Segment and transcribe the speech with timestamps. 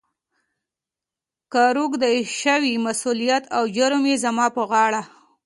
[1.51, 5.01] «کهٔ روږدی شوې، مسولیت او جرم یې زما پهٔ غاړه.»